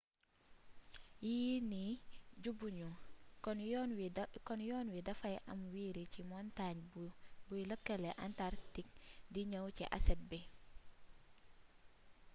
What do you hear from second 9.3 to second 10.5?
di ñëw ci asset bi